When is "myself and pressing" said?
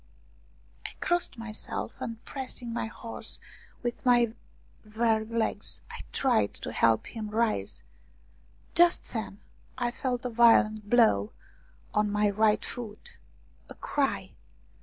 1.37-2.73